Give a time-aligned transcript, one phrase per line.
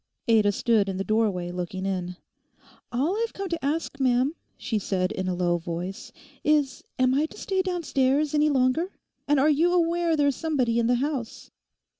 [0.27, 2.15] Ada stood in the doorway looking in.
[2.91, 6.11] 'All I've come to ask, ma'am,' she said in a low voice,
[6.43, 8.91] 'is, am I to stay downstairs any longer?
[9.27, 11.51] And are you aware there's somebody in the house?